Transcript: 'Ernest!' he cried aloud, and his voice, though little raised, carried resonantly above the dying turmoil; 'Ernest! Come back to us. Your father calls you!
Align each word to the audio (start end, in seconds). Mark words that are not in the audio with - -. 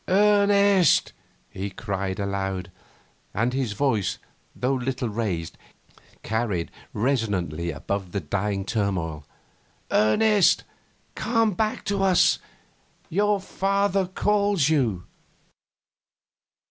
'Ernest!' 0.07 1.13
he 1.47 1.69
cried 1.69 2.19
aloud, 2.19 2.71
and 3.35 3.53
his 3.53 3.73
voice, 3.73 4.17
though 4.55 4.73
little 4.73 5.09
raised, 5.09 5.59
carried 6.23 6.71
resonantly 6.91 7.69
above 7.69 8.11
the 8.11 8.19
dying 8.19 8.65
turmoil; 8.65 9.23
'Ernest! 9.91 10.63
Come 11.13 11.51
back 11.53 11.85
to 11.85 12.01
us. 12.01 12.39
Your 13.09 13.39
father 13.39 14.07
calls 14.07 14.69
you! 14.69 15.03